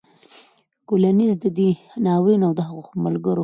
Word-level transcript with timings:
کولینز 0.87 1.33
د 1.43 1.45
دې 1.57 1.69
ناورین 2.05 2.41
او 2.47 2.53
د 2.57 2.59
هغو 2.67 2.81
ملګرو 3.05 3.39